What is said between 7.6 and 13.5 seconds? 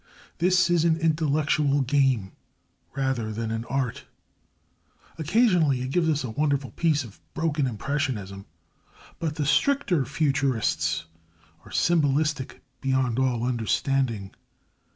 impressionism; but the stricter Futurists are symbolistic beyond all